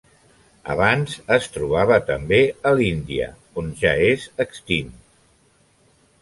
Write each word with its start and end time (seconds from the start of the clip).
Abans 0.75 1.11
es 1.35 1.49
trobava 1.57 1.99
també 2.07 2.39
a 2.69 2.71
l'Índia 2.79 3.29
on 3.63 3.69
ja 3.83 3.93
és 4.15 4.27
extint. 4.49 4.91